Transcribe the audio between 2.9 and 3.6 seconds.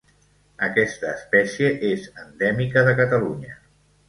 Catalunya.